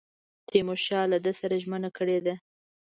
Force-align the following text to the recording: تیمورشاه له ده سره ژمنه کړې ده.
تیمورشاه 0.49 1.05
له 1.11 1.17
ده 1.25 1.31
سره 1.39 1.55
ژمنه 1.63 1.89
کړې 1.97 2.19
ده. 2.25 2.33